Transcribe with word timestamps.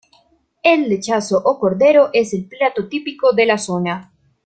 El 0.63 0.89
lechazo 0.89 1.39
o 1.45 1.59
cordero 1.59 2.09
es 2.13 2.33
el 2.33 2.45
plato 2.47 2.87
típico 2.87 3.33
de 3.33 3.45
la 3.45 3.59
zona. 3.59 4.11